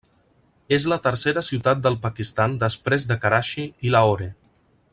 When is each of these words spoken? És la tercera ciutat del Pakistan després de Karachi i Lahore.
És 0.77 0.87
la 0.93 0.97
tercera 1.07 1.43
ciutat 1.49 1.83
del 1.87 1.97
Pakistan 2.07 2.57
després 2.65 3.07
de 3.11 3.19
Karachi 3.27 3.67
i 3.91 3.95
Lahore. 3.97 4.31